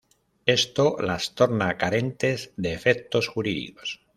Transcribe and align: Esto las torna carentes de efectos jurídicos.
Esto 0.47 0.95
las 0.99 1.35
torna 1.35 1.77
carentes 1.77 2.51
de 2.57 2.73
efectos 2.73 3.27
jurídicos. 3.27 4.01